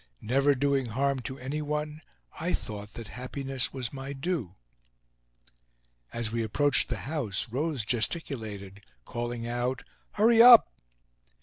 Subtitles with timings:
[0.23, 2.01] Never doing harm to any one,
[2.39, 4.55] I thought that happiness was my due.
[6.11, 9.83] As we approached the house, Rose gesticulated, calling out:
[10.13, 10.73] "Hurry up!"